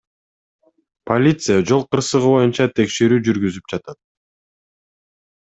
Полиция 1.09 1.57
жол 1.71 1.83
кырсыгы 1.91 2.31
боюнча 2.37 2.65
текшерүү 2.81 3.21
жүргүзүп 3.29 3.71
жатат. 3.75 4.01